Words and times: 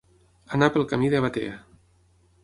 Anar 0.57 0.69
pel 0.77 0.87
camí 0.93 1.09
de 1.13 1.19
Batea. 1.25 1.59